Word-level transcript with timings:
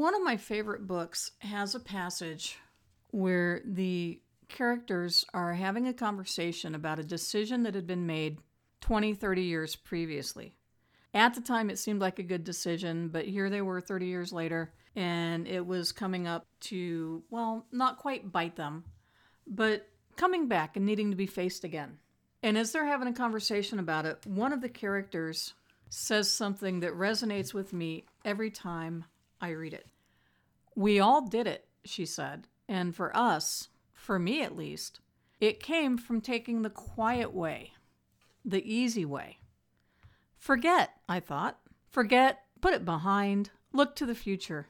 One 0.00 0.14
of 0.14 0.22
my 0.22 0.38
favorite 0.38 0.86
books 0.86 1.32
has 1.40 1.74
a 1.74 1.78
passage 1.78 2.58
where 3.10 3.60
the 3.66 4.22
characters 4.48 5.26
are 5.34 5.52
having 5.52 5.88
a 5.88 5.92
conversation 5.92 6.74
about 6.74 6.98
a 6.98 7.04
decision 7.04 7.64
that 7.64 7.74
had 7.74 7.86
been 7.86 8.06
made 8.06 8.38
20, 8.80 9.12
30 9.12 9.42
years 9.42 9.76
previously. 9.76 10.54
At 11.12 11.34
the 11.34 11.42
time, 11.42 11.68
it 11.68 11.78
seemed 11.78 12.00
like 12.00 12.18
a 12.18 12.22
good 12.22 12.44
decision, 12.44 13.08
but 13.08 13.26
here 13.26 13.50
they 13.50 13.60
were 13.60 13.78
30 13.78 14.06
years 14.06 14.32
later, 14.32 14.72
and 14.96 15.46
it 15.46 15.66
was 15.66 15.92
coming 15.92 16.26
up 16.26 16.46
to, 16.60 17.22
well, 17.28 17.66
not 17.70 17.98
quite 17.98 18.32
bite 18.32 18.56
them, 18.56 18.84
but 19.46 19.86
coming 20.16 20.48
back 20.48 20.78
and 20.78 20.86
needing 20.86 21.10
to 21.10 21.16
be 21.16 21.26
faced 21.26 21.62
again. 21.62 21.98
And 22.42 22.56
as 22.56 22.72
they're 22.72 22.86
having 22.86 23.08
a 23.08 23.12
conversation 23.12 23.78
about 23.78 24.06
it, 24.06 24.24
one 24.24 24.54
of 24.54 24.62
the 24.62 24.70
characters 24.70 25.52
says 25.90 26.30
something 26.30 26.80
that 26.80 26.94
resonates 26.94 27.52
with 27.52 27.74
me 27.74 28.06
every 28.24 28.50
time 28.50 29.04
I 29.40 29.50
read 29.50 29.74
it. 29.74 29.86
We 30.74 31.00
all 31.00 31.26
did 31.26 31.46
it, 31.46 31.66
she 31.84 32.06
said. 32.06 32.46
And 32.68 32.94
for 32.94 33.16
us, 33.16 33.68
for 33.92 34.18
me 34.18 34.42
at 34.42 34.56
least, 34.56 35.00
it 35.40 35.62
came 35.62 35.98
from 35.98 36.20
taking 36.20 36.62
the 36.62 36.70
quiet 36.70 37.32
way, 37.32 37.72
the 38.44 38.62
easy 38.62 39.04
way. 39.04 39.38
Forget, 40.36 40.90
I 41.08 41.20
thought. 41.20 41.58
Forget, 41.88 42.40
put 42.60 42.74
it 42.74 42.84
behind, 42.84 43.50
look 43.72 43.96
to 43.96 44.06
the 44.06 44.14
future. 44.14 44.68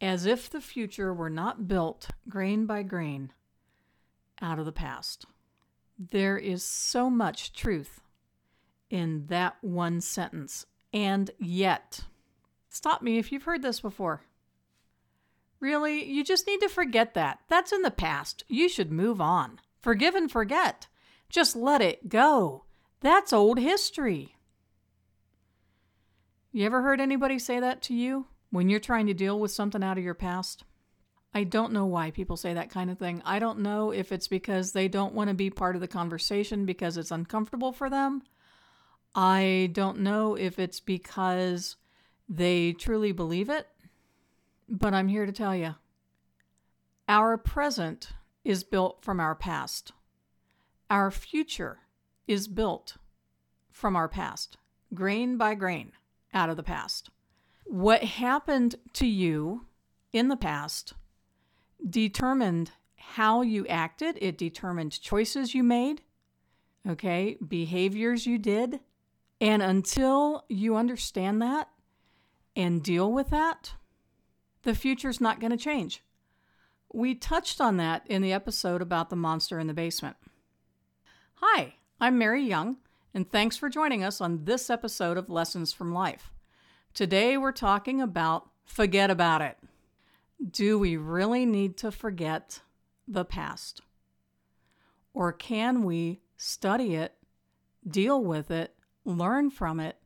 As 0.00 0.26
if 0.26 0.50
the 0.50 0.60
future 0.60 1.12
were 1.14 1.30
not 1.30 1.68
built 1.68 2.08
grain 2.28 2.66
by 2.66 2.82
grain 2.82 3.32
out 4.40 4.58
of 4.58 4.64
the 4.64 4.72
past. 4.72 5.26
There 5.98 6.36
is 6.36 6.64
so 6.64 7.08
much 7.08 7.52
truth 7.52 8.00
in 8.90 9.26
that 9.28 9.56
one 9.60 10.00
sentence. 10.00 10.66
And 10.92 11.30
yet, 11.38 12.00
stop 12.72 13.02
me 13.02 13.18
if 13.18 13.30
you've 13.30 13.44
heard 13.44 13.62
this 13.62 13.80
before. 13.80 14.22
Really, 15.60 16.04
you 16.04 16.24
just 16.24 16.46
need 16.46 16.60
to 16.60 16.68
forget 16.68 17.14
that. 17.14 17.38
That's 17.48 17.72
in 17.72 17.82
the 17.82 17.90
past. 17.90 18.42
You 18.48 18.68
should 18.68 18.90
move 18.90 19.20
on. 19.20 19.60
Forgive 19.80 20.14
and 20.14 20.30
forget. 20.30 20.88
Just 21.28 21.54
let 21.54 21.80
it 21.80 22.08
go. 22.08 22.64
That's 23.00 23.32
old 23.32 23.58
history. 23.58 24.36
You 26.50 26.66
ever 26.66 26.82
heard 26.82 27.00
anybody 27.00 27.38
say 27.38 27.60
that 27.60 27.80
to 27.82 27.94
you 27.94 28.26
when 28.50 28.68
you're 28.68 28.80
trying 28.80 29.06
to 29.06 29.14
deal 29.14 29.38
with 29.38 29.50
something 29.50 29.82
out 29.82 29.98
of 29.98 30.04
your 30.04 30.14
past? 30.14 30.64
I 31.34 31.44
don't 31.44 31.72
know 31.72 31.86
why 31.86 32.10
people 32.10 32.36
say 32.36 32.52
that 32.52 32.70
kind 32.70 32.90
of 32.90 32.98
thing. 32.98 33.22
I 33.24 33.38
don't 33.38 33.60
know 33.60 33.90
if 33.90 34.12
it's 34.12 34.28
because 34.28 34.72
they 34.72 34.88
don't 34.88 35.14
want 35.14 35.28
to 35.28 35.34
be 35.34 35.48
part 35.48 35.74
of 35.74 35.80
the 35.80 35.88
conversation 35.88 36.66
because 36.66 36.96
it's 36.96 37.10
uncomfortable 37.10 37.72
for 37.72 37.88
them. 37.88 38.22
I 39.14 39.70
don't 39.72 40.00
know 40.00 40.34
if 40.34 40.58
it's 40.58 40.80
because 40.80 41.76
they 42.32 42.72
truly 42.72 43.12
believe 43.12 43.50
it. 43.50 43.66
But 44.68 44.94
I'm 44.94 45.08
here 45.08 45.26
to 45.26 45.32
tell 45.32 45.54
you 45.54 45.74
our 47.08 47.36
present 47.36 48.10
is 48.44 48.64
built 48.64 49.04
from 49.04 49.20
our 49.20 49.34
past. 49.34 49.92
Our 50.88 51.10
future 51.10 51.80
is 52.26 52.48
built 52.48 52.96
from 53.70 53.96
our 53.96 54.08
past, 54.08 54.56
grain 54.94 55.36
by 55.36 55.54
grain 55.54 55.92
out 56.32 56.48
of 56.48 56.56
the 56.56 56.62
past. 56.62 57.10
What 57.64 58.02
happened 58.02 58.76
to 58.94 59.06
you 59.06 59.66
in 60.12 60.28
the 60.28 60.36
past 60.36 60.94
determined 61.88 62.70
how 62.94 63.42
you 63.42 63.66
acted, 63.66 64.18
it 64.20 64.38
determined 64.38 65.00
choices 65.00 65.54
you 65.54 65.62
made, 65.62 66.02
okay, 66.88 67.36
behaviors 67.46 68.26
you 68.26 68.38
did. 68.38 68.80
And 69.40 69.60
until 69.60 70.44
you 70.48 70.76
understand 70.76 71.42
that 71.42 71.68
and 72.54 72.82
deal 72.82 73.10
with 73.10 73.30
that, 73.30 73.74
the 74.62 74.74
future's 74.74 75.20
not 75.20 75.40
going 75.40 75.50
to 75.50 75.56
change. 75.56 76.02
We 76.92 77.14
touched 77.14 77.60
on 77.60 77.78
that 77.78 78.02
in 78.06 78.22
the 78.22 78.32
episode 78.32 78.82
about 78.82 79.10
the 79.10 79.16
monster 79.16 79.58
in 79.58 79.66
the 79.66 79.74
basement. 79.74 80.16
Hi, 81.36 81.74
I'm 82.00 82.18
Mary 82.18 82.42
Young, 82.42 82.76
and 83.14 83.28
thanks 83.30 83.56
for 83.56 83.68
joining 83.68 84.04
us 84.04 84.20
on 84.20 84.44
this 84.44 84.68
episode 84.68 85.16
of 85.16 85.30
Lessons 85.30 85.72
from 85.72 85.94
Life. 85.94 86.30
Today 86.94 87.38
we're 87.38 87.52
talking 87.52 88.00
about 88.00 88.50
forget 88.66 89.10
about 89.10 89.40
it. 89.40 89.56
Do 90.50 90.78
we 90.78 90.96
really 90.96 91.46
need 91.46 91.76
to 91.78 91.90
forget 91.90 92.60
the 93.08 93.24
past? 93.24 93.80
Or 95.14 95.32
can 95.32 95.84
we 95.84 96.20
study 96.36 96.94
it, 96.94 97.14
deal 97.86 98.22
with 98.22 98.50
it, 98.50 98.74
learn 99.04 99.50
from 99.50 99.80
it, 99.80 99.96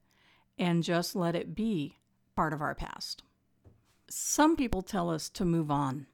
and 0.59 0.83
just 0.83 1.17
let 1.17 1.35
it 1.35 1.55
be 1.55 1.97
part 2.37 2.53
of 2.53 2.61
our 2.61 2.75
past? 2.75 3.23
Some 4.09 4.57
people 4.57 4.83
tell 4.83 5.11
us 5.11 5.29
to 5.31 5.45
move 5.45 5.71
on. 5.71 6.07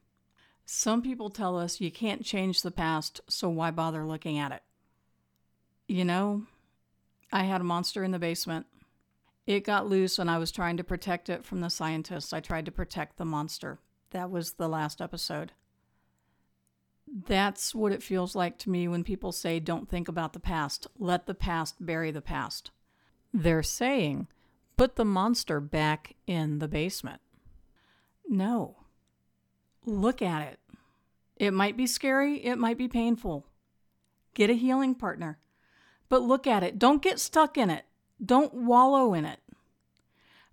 Some 0.65 1.01
people 1.01 1.29
tell 1.29 1.59
us 1.59 1.81
you 1.81 1.91
can't 1.91 2.23
change 2.23 2.61
the 2.61 2.71
past, 2.71 3.21
so 3.27 3.49
why 3.49 3.69
bother 3.69 4.05
looking 4.05 4.39
at 4.39 4.51
it? 4.51 4.63
You 5.87 6.05
know, 6.05 6.43
I 7.31 7.43
had 7.43 7.61
a 7.61 7.65
monster 7.65 8.03
in 8.03 8.11
the 8.11 8.19
basement. 8.19 8.65
It 9.45 9.65
got 9.65 9.89
loose 9.89 10.17
and 10.17 10.31
I 10.31 10.37
was 10.37 10.51
trying 10.51 10.77
to 10.77 10.83
protect 10.83 11.29
it 11.29 11.43
from 11.43 11.59
the 11.59 11.69
scientists. 11.69 12.31
I 12.31 12.39
tried 12.39 12.65
to 12.65 12.71
protect 12.71 13.17
the 13.17 13.25
monster. 13.25 13.79
That 14.11 14.31
was 14.31 14.53
the 14.53 14.69
last 14.69 15.01
episode. 15.01 15.51
That's 17.05 17.75
what 17.75 17.91
it 17.91 18.01
feels 18.01 18.35
like 18.35 18.57
to 18.59 18.69
me 18.69 18.87
when 18.87 19.03
people 19.03 19.33
say, 19.33 19.59
don't 19.59 19.89
think 19.89 20.07
about 20.07 20.31
the 20.33 20.39
past. 20.39 20.87
Let 20.97 21.25
the 21.25 21.33
past 21.33 21.85
bury 21.85 22.11
the 22.11 22.21
past. 22.21 22.71
They're 23.33 23.63
saying, 23.63 24.27
put 24.83 24.97
the 24.97 25.05
monster 25.05 25.61
back 25.61 26.13
in 26.27 26.59
the 26.59 26.67
basement. 26.67 27.21
No. 28.27 28.75
Look 29.85 30.21
at 30.21 30.41
it. 30.45 30.59
It 31.37 31.53
might 31.53 31.77
be 31.77 31.87
scary, 31.87 32.43
it 32.43 32.57
might 32.57 32.77
be 32.77 32.89
painful. 32.89 33.45
Get 34.33 34.49
a 34.49 34.55
healing 34.55 34.93
partner. 34.93 35.39
But 36.09 36.23
look 36.23 36.45
at 36.45 36.63
it. 36.63 36.79
Don't 36.79 37.01
get 37.01 37.21
stuck 37.21 37.57
in 37.57 37.69
it. 37.69 37.85
Don't 38.21 38.53
wallow 38.53 39.13
in 39.13 39.23
it. 39.23 39.39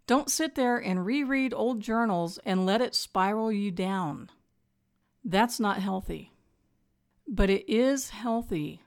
Don't 0.07 0.31
sit 0.31 0.55
there 0.55 0.79
and 0.79 1.05
reread 1.05 1.53
old 1.53 1.81
journals 1.81 2.39
and 2.47 2.65
let 2.65 2.81
it 2.81 2.95
spiral 2.95 3.51
you 3.51 3.73
down. 3.73 4.31
That's 5.25 5.59
not 5.59 5.79
healthy. 5.79 6.31
But 7.27 7.51
it 7.51 7.69
is 7.69 8.11
healthy 8.11 8.85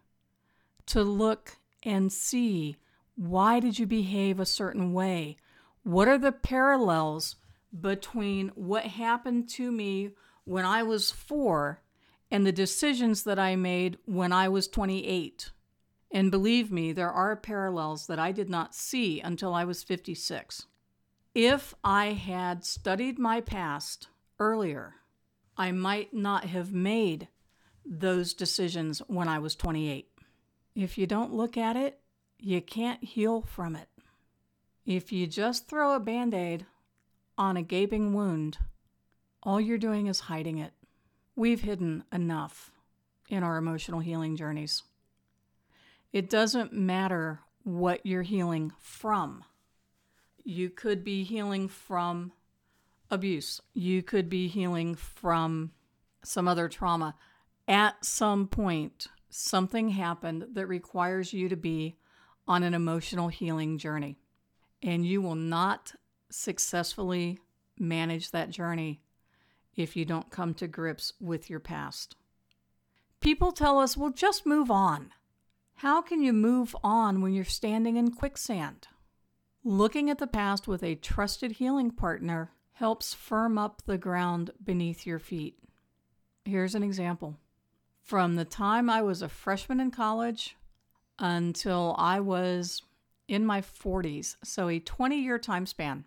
to 0.85 1.03
look 1.03 1.57
and 1.83 2.13
see 2.13 2.77
why 3.16 3.59
did 3.59 3.79
you 3.79 3.85
behave 3.85 4.40
a 4.40 4.46
certain 4.46 4.94
way? 4.94 5.38
What 5.84 6.07
are 6.07 6.18
the 6.18 6.31
parallels 6.31 7.35
between 7.79 8.50
what 8.50 8.84
happened 8.84 9.50
to 9.50 9.72
me 9.72 10.12
when 10.46 10.66
I 10.66 10.84
was 10.84 11.12
four 11.12 11.81
and 12.29 12.46
the 12.46 12.52
decisions 12.52 13.23
that 13.23 13.40
I 13.40 13.56
made 13.56 13.97
when 14.06 14.31
I 14.31 14.50
was 14.50 14.68
28. 14.68 15.52
And 16.12 16.31
believe 16.31 16.72
me, 16.72 16.91
there 16.91 17.12
are 17.12 17.35
parallels 17.35 18.07
that 18.07 18.19
I 18.19 18.31
did 18.31 18.50
not 18.50 18.75
see 18.75 19.19
until 19.19 19.53
I 19.53 19.66
was 19.66 19.84
56. 19.84 20.68
If 21.34 21.73
I 21.84 22.07
had 22.07 22.63
studied 22.66 23.18
my 23.18 23.41
past 23.41 24.07
earlier, 24.40 24.96
I 25.57 25.72
might 25.72 26.13
not 26.13 26.46
have 26.46 26.73
made 26.73 27.28
those 27.85 28.34
decisions 28.34 29.00
when 29.07 29.28
I 29.28 29.40
was 29.40 29.56
28. 29.56 30.07
If 30.75 30.97
you 30.97 31.07
don't 31.07 31.34
look 31.34 31.57
at 31.57 31.75
it, 31.75 32.00
you 32.39 32.61
can't 32.61 33.03
heal 33.03 33.41
from 33.41 33.75
it. 33.75 33.88
If 34.85 35.11
you 35.11 35.27
just 35.27 35.67
throw 35.67 35.95
a 35.95 35.99
band 35.99 36.33
aid 36.33 36.66
on 37.38 37.57
a 37.57 37.61
gaping 37.61 38.13
wound, 38.13 38.57
all 39.41 39.59
you're 39.59 39.77
doing 39.77 40.07
is 40.07 40.21
hiding 40.21 40.57
it. 40.57 40.73
We've 41.35 41.61
hidden 41.61 42.03
enough 42.11 42.72
in 43.29 43.43
our 43.43 43.57
emotional 43.57 43.99
healing 43.99 44.35
journeys. 44.35 44.83
It 46.11 46.29
doesn't 46.29 46.73
matter 46.73 47.39
what 47.63 48.05
you're 48.05 48.22
healing 48.23 48.72
from. 48.79 49.43
You 50.43 50.69
could 50.69 51.03
be 51.03 51.23
healing 51.23 51.67
from 51.67 52.33
abuse, 53.09 53.61
you 53.73 54.01
could 54.01 54.29
be 54.29 54.47
healing 54.47 54.96
from 54.96 55.72
some 56.23 56.47
other 56.47 56.67
trauma. 56.67 57.16
At 57.67 58.03
some 58.03 58.47
point, 58.47 59.08
something 59.29 59.90
happened 59.90 60.47
that 60.53 60.67
requires 60.67 61.31
you 61.31 61.47
to 61.49 61.55
be 61.55 61.97
on 62.47 62.63
an 62.63 62.73
emotional 62.73 63.29
healing 63.29 63.78
journey. 63.78 64.17
And 64.81 65.05
you 65.05 65.22
will 65.22 65.35
not 65.35 65.93
successfully 66.29 67.40
manage 67.79 68.31
that 68.31 68.49
journey 68.49 69.01
if 69.75 69.95
you 69.95 70.05
don't 70.05 70.29
come 70.29 70.53
to 70.55 70.67
grips 70.67 71.13
with 71.19 71.49
your 71.49 71.59
past. 71.59 72.16
People 73.22 73.51
tell 73.51 73.79
us, 73.79 73.95
well, 73.95 74.09
just 74.09 74.45
move 74.45 74.69
on. 74.69 75.11
How 75.75 76.01
can 76.01 76.22
you 76.22 76.34
move 76.34 76.75
on 76.84 77.22
when 77.22 77.34
you're 77.34 77.45
standing 77.45 77.95
in 77.95 78.11
quicksand? 78.11 78.87
Looking 79.63 80.09
at 80.09 80.17
the 80.17 80.28
past 80.28 80.67
with 80.67 80.84
a 80.84 80.96
trusted 80.96 81.53
healing 81.53 81.91
partner 81.91 82.51
helps 82.73 83.13
firm 83.13 83.57
up 83.57 83.81
the 83.85 83.97
ground 83.97 84.51
beneath 84.63 85.05
your 85.05 85.19
feet. 85.19 85.57
Here's 86.43 86.75
an 86.75 86.84
example. 86.84 87.37
From 88.01 88.35
the 88.35 88.46
time 88.46 88.89
I 88.89 89.01
was 89.01 89.22
a 89.22 89.29
freshman 89.29 89.79
in 89.79 89.89
college 89.89 90.57
until 91.19 91.95
I 91.97 92.19
was 92.19 92.81
in 93.27 93.45
my 93.45 93.61
40s, 93.61 94.35
so 94.43 94.69
a 94.69 94.79
20 94.79 95.17
year 95.17 95.39
time 95.39 95.65
span, 95.65 96.05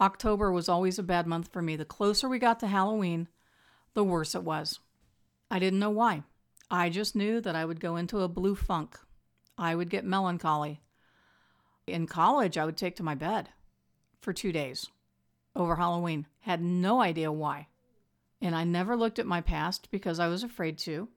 October 0.00 0.50
was 0.50 0.68
always 0.68 0.98
a 0.98 1.02
bad 1.02 1.26
month 1.26 1.48
for 1.52 1.60
me. 1.60 1.76
The 1.76 1.84
closer 1.84 2.28
we 2.28 2.38
got 2.38 2.60
to 2.60 2.66
Halloween, 2.66 3.28
the 3.94 4.04
worse 4.04 4.34
it 4.34 4.42
was. 4.42 4.78
I 5.50 5.58
didn't 5.58 5.80
know 5.80 5.90
why. 5.90 6.22
I 6.70 6.88
just 6.88 7.16
knew 7.16 7.40
that 7.40 7.56
I 7.56 7.64
would 7.64 7.80
go 7.80 7.96
into 7.96 8.20
a 8.20 8.28
blue 8.28 8.54
funk. 8.54 8.98
I 9.58 9.74
would 9.74 9.90
get 9.90 10.04
melancholy. 10.04 10.80
In 11.86 12.06
college, 12.06 12.56
I 12.56 12.64
would 12.64 12.76
take 12.76 12.96
to 12.96 13.02
my 13.02 13.14
bed 13.14 13.50
for 14.20 14.32
two 14.32 14.52
days 14.52 14.86
over 15.56 15.76
Halloween. 15.76 16.26
Had 16.40 16.62
no 16.62 17.02
idea 17.02 17.32
why. 17.32 17.66
And 18.40 18.54
I 18.54 18.64
never 18.64 18.96
looked 18.96 19.18
at 19.18 19.26
my 19.26 19.40
past 19.40 19.90
because 19.90 20.18
I 20.18 20.28
was 20.28 20.42
afraid 20.42 20.78
to. 20.78 21.08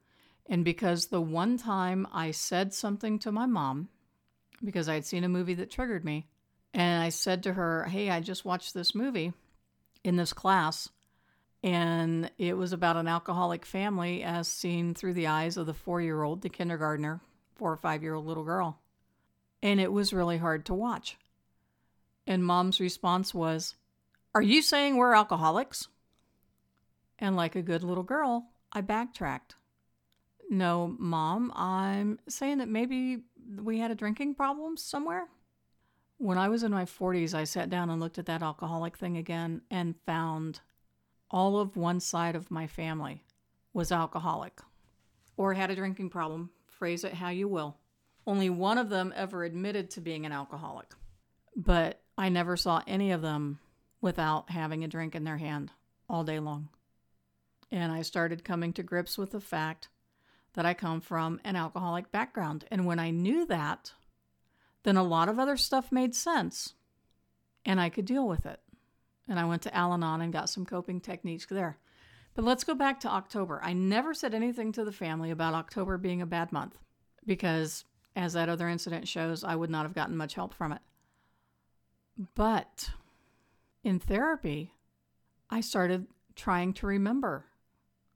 And 0.47 0.65
because 0.65 1.07
the 1.07 1.21
one 1.21 1.57
time 1.57 2.07
I 2.13 2.31
said 2.31 2.73
something 2.73 3.19
to 3.19 3.31
my 3.31 3.45
mom, 3.45 3.89
because 4.63 4.89
I 4.89 4.95
had 4.95 5.05
seen 5.05 5.23
a 5.23 5.29
movie 5.29 5.53
that 5.55 5.71
triggered 5.71 6.03
me, 6.03 6.27
and 6.73 7.03
I 7.03 7.09
said 7.09 7.43
to 7.43 7.53
her, 7.53 7.85
Hey, 7.85 8.09
I 8.09 8.19
just 8.19 8.45
watched 8.45 8.73
this 8.73 8.95
movie 8.95 9.33
in 10.03 10.15
this 10.15 10.33
class, 10.33 10.89
and 11.63 12.29
it 12.37 12.57
was 12.57 12.73
about 12.73 12.97
an 12.97 13.07
alcoholic 13.07 13.65
family 13.65 14.23
as 14.23 14.47
seen 14.47 14.93
through 14.93 15.13
the 15.13 15.27
eyes 15.27 15.55
of 15.55 15.65
the 15.65 15.73
four 15.73 16.01
year 16.01 16.21
old, 16.21 16.41
the 16.41 16.49
kindergartner, 16.49 17.21
four 17.55 17.71
or 17.71 17.77
five 17.77 18.03
year 18.03 18.15
old 18.15 18.25
little 18.25 18.43
girl. 18.43 18.79
And 19.61 19.79
it 19.79 19.91
was 19.91 20.11
really 20.11 20.37
hard 20.37 20.65
to 20.65 20.73
watch. 20.73 21.17
And 22.27 22.43
mom's 22.43 22.81
response 22.81 23.33
was, 23.33 23.75
Are 24.35 24.41
you 24.41 24.61
saying 24.61 24.97
we're 24.97 25.13
alcoholics? 25.13 25.87
And 27.19 27.37
like 27.37 27.55
a 27.55 27.61
good 27.61 27.83
little 27.83 28.03
girl, 28.03 28.47
I 28.73 28.81
backtracked. 28.81 29.55
No, 30.53 30.95
mom, 30.99 31.51
I'm 31.55 32.19
saying 32.29 32.59
that 32.59 32.69
maybe 32.69 33.23
we 33.59 33.79
had 33.79 33.89
a 33.89 33.95
drinking 33.95 34.35
problem 34.35 34.77
somewhere. 34.77 35.25
When 36.19 36.37
I 36.37 36.47
was 36.47 36.61
in 36.61 36.71
my 36.71 36.85
40s, 36.85 37.33
I 37.33 37.43
sat 37.43 37.71
down 37.71 37.89
and 37.89 37.99
looked 37.99 38.19
at 38.19 38.27
that 38.27 38.43
alcoholic 38.43 38.95
thing 38.95 39.17
again 39.17 39.63
and 39.71 39.95
found 40.05 40.59
all 41.31 41.59
of 41.59 41.75
one 41.75 41.99
side 41.99 42.35
of 42.35 42.51
my 42.51 42.67
family 42.67 43.23
was 43.73 43.91
alcoholic 43.91 44.61
or 45.37 45.55
had 45.55 45.71
a 45.71 45.75
drinking 45.75 46.11
problem. 46.11 46.51
Phrase 46.67 47.03
it 47.03 47.15
how 47.15 47.29
you 47.29 47.47
will. 47.47 47.79
Only 48.27 48.51
one 48.51 48.77
of 48.77 48.89
them 48.89 49.11
ever 49.15 49.43
admitted 49.43 49.89
to 49.89 50.01
being 50.01 50.23
an 50.23 50.31
alcoholic, 50.31 50.93
but 51.55 51.99
I 52.15 52.29
never 52.29 52.57
saw 52.57 52.83
any 52.85 53.11
of 53.11 53.23
them 53.23 53.57
without 54.01 54.51
having 54.51 54.83
a 54.83 54.87
drink 54.87 55.15
in 55.15 55.23
their 55.23 55.37
hand 55.37 55.71
all 56.07 56.23
day 56.23 56.37
long. 56.37 56.69
And 57.71 57.91
I 57.91 58.03
started 58.03 58.43
coming 58.43 58.71
to 58.73 58.83
grips 58.83 59.17
with 59.17 59.31
the 59.31 59.41
fact 59.41 59.89
that 60.53 60.65
I 60.65 60.73
come 60.73 61.01
from 61.01 61.39
an 61.43 61.55
alcoholic 61.55 62.11
background. 62.11 62.65
And 62.69 62.85
when 62.85 62.99
I 62.99 63.09
knew 63.09 63.45
that, 63.47 63.93
then 64.83 64.97
a 64.97 65.03
lot 65.03 65.29
of 65.29 65.39
other 65.39 65.57
stuff 65.57 65.91
made 65.91 66.13
sense 66.15 66.73
and 67.65 67.79
I 67.79 67.89
could 67.89 68.05
deal 68.05 68.27
with 68.27 68.45
it. 68.45 68.59
And 69.27 69.39
I 69.39 69.45
went 69.45 69.61
to 69.63 69.75
Al 69.75 69.93
Anon 69.93 70.21
and 70.21 70.33
got 70.33 70.49
some 70.49 70.65
coping 70.65 70.99
techniques 70.99 71.45
there. 71.45 71.77
But 72.35 72.45
let's 72.45 72.63
go 72.63 72.75
back 72.75 72.99
to 73.01 73.07
October. 73.07 73.61
I 73.63 73.73
never 73.73 74.13
said 74.13 74.33
anything 74.33 74.71
to 74.73 74.83
the 74.83 74.91
family 74.91 75.31
about 75.31 75.53
October 75.53 75.97
being 75.97 76.21
a 76.21 76.25
bad 76.25 76.51
month 76.51 76.77
because, 77.25 77.85
as 78.15 78.33
that 78.33 78.49
other 78.49 78.67
incident 78.67 79.07
shows, 79.07 79.43
I 79.43 79.55
would 79.55 79.69
not 79.69 79.85
have 79.85 79.93
gotten 79.93 80.17
much 80.17 80.33
help 80.33 80.53
from 80.53 80.73
it. 80.73 80.81
But 82.35 82.89
in 83.83 83.99
therapy, 83.99 84.73
I 85.49 85.61
started 85.61 86.07
trying 86.35 86.73
to 86.73 86.87
remember 86.87 87.45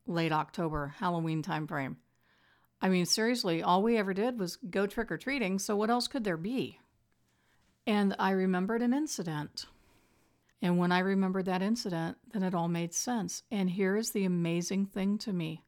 late 0.08 0.32
October, 0.32 0.96
Halloween 0.98 1.44
timeframe. 1.44 1.98
I 2.82 2.90
mean, 2.90 3.06
seriously, 3.06 3.64
all 3.64 3.82
we 3.82 3.98
ever 3.98 4.14
did 4.14 4.40
was 4.40 4.58
go 4.58 4.86
trick 4.86 5.12
or 5.12 5.18
treating, 5.18 5.58
so 5.60 5.76
what 5.76 5.90
else 5.90 6.08
could 6.08 6.24
there 6.24 6.38
be? 6.38 6.80
And 7.88 8.16
I 8.20 8.32
remembered 8.32 8.82
an 8.82 8.94
incident. 8.94 9.66
And 10.62 10.78
when 10.78 10.92
I 10.92 11.00
remembered 11.00 11.46
that 11.46 11.62
incident, 11.62 12.18
then 12.34 12.44
it 12.44 12.54
all 12.54 12.68
made 12.68 12.94
sense. 12.94 13.44
And 13.52 13.70
here 13.70 13.96
is 13.96 14.12
the 14.12 14.26
amazing 14.26 14.88
thing 14.88 15.18
to 15.20 15.34
me 15.34 15.64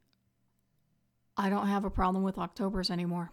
I 1.36 1.48
don't 1.48 1.68
have 1.68 1.84
a 1.86 1.90
problem 1.90 2.22
with 2.22 2.36
Octobers 2.36 2.90
anymore. 2.90 3.32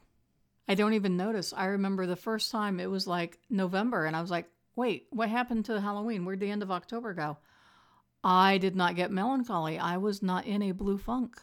I 0.67 0.75
don't 0.75 0.93
even 0.93 1.17
notice. 1.17 1.53
I 1.55 1.65
remember 1.65 2.05
the 2.05 2.15
first 2.15 2.51
time 2.51 2.79
it 2.79 2.89
was 2.89 3.05
like 3.05 3.39
November, 3.49 4.05
and 4.05 4.15
I 4.15 4.21
was 4.21 4.31
like, 4.31 4.49
wait, 4.77 5.07
what 5.09 5.29
happened 5.29 5.65
to 5.65 5.81
Halloween? 5.81 6.23
Where'd 6.23 6.39
the 6.39 6.49
end 6.49 6.63
of 6.63 6.71
October 6.71 7.13
go? 7.13 7.37
I 8.23 8.59
did 8.59 8.75
not 8.75 8.95
get 8.95 9.11
melancholy. 9.11 9.77
I 9.77 9.97
was 9.97 10.23
not 10.23 10.45
in 10.45 10.61
a 10.61 10.71
blue 10.71 10.97
funk 10.97 11.41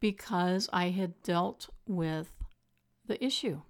because 0.00 0.68
I 0.72 0.90
had 0.90 1.22
dealt 1.22 1.68
with 1.86 2.32
the 3.06 3.22
issue. 3.24 3.62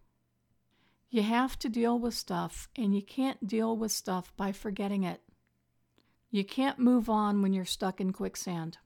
You 1.10 1.22
have 1.22 1.58
to 1.60 1.68
deal 1.68 1.98
with 1.98 2.14
stuff, 2.14 2.68
and 2.76 2.94
you 2.94 3.02
can't 3.02 3.46
deal 3.46 3.76
with 3.76 3.92
stuff 3.92 4.32
by 4.36 4.52
forgetting 4.52 5.04
it. 5.04 5.22
You 6.30 6.44
can't 6.44 6.78
move 6.78 7.08
on 7.08 7.40
when 7.40 7.54
you're 7.54 7.64
stuck 7.64 8.00
in 8.00 8.12
quicksand. 8.12 8.78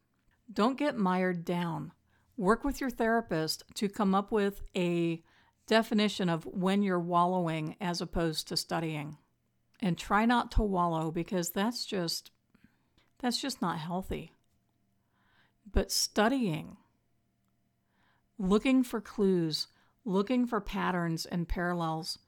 Don't 0.52 0.78
get 0.78 0.96
mired 0.96 1.44
down. 1.44 1.92
Work 2.36 2.64
with 2.64 2.80
your 2.80 2.90
therapist 2.90 3.64
to 3.74 3.88
come 3.88 4.14
up 4.14 4.30
with 4.30 4.62
a 4.76 5.22
definition 5.66 6.28
of 6.28 6.46
when 6.46 6.82
you're 6.82 7.00
wallowing 7.00 7.76
as 7.80 8.00
opposed 8.00 8.48
to 8.48 8.56
studying. 8.56 9.16
And 9.80 9.98
try 9.98 10.24
not 10.26 10.52
to 10.52 10.62
wallow 10.62 11.10
because 11.10 11.50
that's 11.50 11.84
just 11.84 12.30
that's 13.18 13.40
just 13.40 13.60
not 13.60 13.78
healthy. 13.78 14.36
But 15.70 15.90
studying 15.90 16.76
looking 18.42 18.82
for 18.82 19.00
clues, 19.00 19.68
looking 20.04 20.46
for 20.46 20.60
patterns 20.60 21.24
and 21.26 21.48
parallels, 21.48 22.18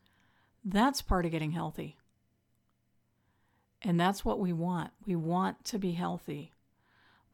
that's 0.65 1.03
part 1.03 1.27
of 1.27 1.33
getting 1.33 1.51
healthy. 1.51 1.99
And 3.83 3.99
that's 3.99 4.25
what 4.25 4.39
we 4.39 4.53
want. 4.53 4.93
We 5.05 5.17
want 5.17 5.65
to 5.67 5.79
be 5.79 5.93
healthy. 5.93 6.53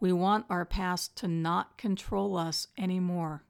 We 0.01 0.13
want 0.13 0.47
our 0.49 0.65
past 0.65 1.15
to 1.19 1.29
not 1.29 1.77
control 1.77 2.39
us 2.39 2.69
anymore. 2.79 3.45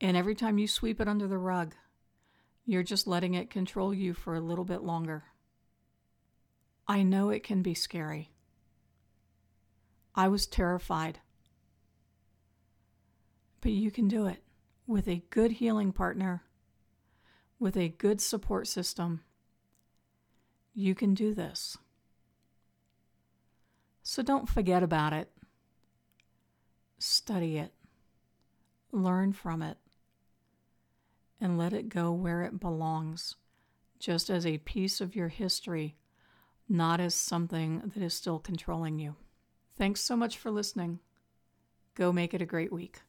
And 0.00 0.16
every 0.16 0.34
time 0.34 0.56
you 0.58 0.66
sweep 0.66 0.98
it 0.98 1.06
under 1.06 1.28
the 1.28 1.38
rug, 1.38 1.74
you're 2.64 2.82
just 2.82 3.06
letting 3.06 3.34
it 3.34 3.50
control 3.50 3.92
you 3.92 4.14
for 4.14 4.34
a 4.34 4.40
little 4.40 4.64
bit 4.64 4.82
longer. 4.82 5.24
I 6.88 7.02
know 7.02 7.28
it 7.28 7.44
can 7.44 7.62
be 7.62 7.74
scary. 7.74 8.30
I 10.14 10.28
was 10.28 10.46
terrified. 10.46 11.20
But 13.62 13.70
you 13.72 13.90
can 13.90 14.08
do 14.08 14.26
it 14.26 14.42
with 14.86 15.08
a 15.08 15.22
good 15.30 15.52
healing 15.52 15.92
partner, 15.92 16.42
with 17.58 17.76
a 17.76 17.88
good 17.88 18.20
support 18.20 18.66
system. 18.66 19.22
You 20.74 20.94
can 20.94 21.14
do 21.14 21.32
this. 21.32 21.78
So 24.02 24.20
don't 24.22 24.48
forget 24.48 24.82
about 24.82 25.12
it. 25.12 25.30
Study 26.98 27.56
it, 27.58 27.72
learn 28.90 29.32
from 29.32 29.62
it, 29.62 29.76
and 31.40 31.56
let 31.56 31.72
it 31.72 31.88
go 31.88 32.12
where 32.12 32.42
it 32.42 32.60
belongs, 32.60 33.36
just 34.00 34.28
as 34.28 34.44
a 34.44 34.58
piece 34.58 35.00
of 35.00 35.14
your 35.14 35.28
history, 35.28 35.96
not 36.68 37.00
as 37.00 37.14
something 37.14 37.92
that 37.94 38.02
is 38.02 38.14
still 38.14 38.38
controlling 38.40 38.98
you. 38.98 39.14
Thanks 39.76 40.00
so 40.00 40.16
much 40.16 40.36
for 40.36 40.50
listening. 40.50 40.98
Go 41.94 42.12
make 42.12 42.34
it 42.34 42.42
a 42.42 42.46
great 42.46 42.72
week. 42.72 43.00